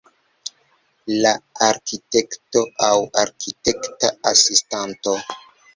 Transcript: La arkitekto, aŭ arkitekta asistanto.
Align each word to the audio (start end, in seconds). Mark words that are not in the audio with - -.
La 1.25 1.33
arkitekto, 1.67 2.65
aŭ 2.89 2.93
arkitekta 3.27 4.15
asistanto. 4.35 5.21